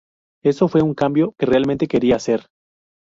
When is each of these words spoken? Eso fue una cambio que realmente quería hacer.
Eso 0.43 0.67
fue 0.67 0.81
una 0.81 0.95
cambio 0.95 1.33
que 1.37 1.45
realmente 1.45 1.87
quería 1.87 2.15
hacer. 2.15 2.47